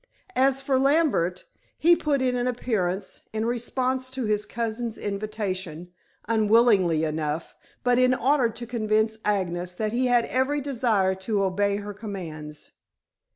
[0.35, 1.45] As for Lambert,
[1.77, 5.91] he put in an appearance, in response to his cousin's invitation,
[6.27, 11.75] unwillingly enough, but in order to convince Agnes that he had every desire to obey
[11.75, 12.71] her commands.